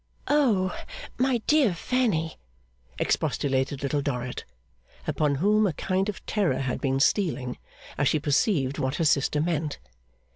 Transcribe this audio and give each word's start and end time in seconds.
'O, 0.27 0.75
my 1.19 1.43
dear 1.45 1.75
Fanny!' 1.75 2.39
expostulated 2.97 3.83
Little 3.83 4.01
Dorrit, 4.01 4.45
upon 5.05 5.35
whom 5.35 5.67
a 5.67 5.73
kind 5.73 6.09
of 6.09 6.25
terror 6.25 6.57
had 6.57 6.81
been 6.81 6.99
stealing 6.99 7.59
as 7.99 8.07
she 8.07 8.19
perceived 8.19 8.79
what 8.79 8.95
her 8.95 9.05
sister 9.05 9.39
meant. 9.39 9.77